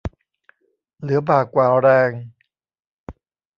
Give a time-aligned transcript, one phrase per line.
[0.99, 2.11] เหลือบ่ากว่าแรง